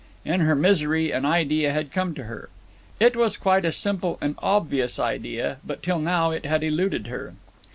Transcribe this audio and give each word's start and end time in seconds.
In 0.25 0.39
her 0.39 0.55
misery 0.55 1.11
an 1.11 1.25
idea 1.25 1.71
had 1.71 1.91
come 1.91 2.15
to 2.15 2.23
her. 2.23 2.49
It 2.99 3.15
was 3.15 3.37
quite 3.37 3.63
a 3.65 3.71
simple 3.71 4.17
and 4.19 4.33
obvious 4.39 4.97
idea, 4.97 5.57
but 5.63 5.83
till 5.83 5.99
now 5.99 6.31
it 6.31 6.43
had 6.43 6.63
eluded 6.63 7.05
her. 7.05 7.35